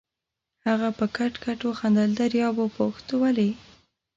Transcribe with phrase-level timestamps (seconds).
[0.67, 3.49] هغه په کټ کټ وخندل، دریاب وپوښت: ولې؟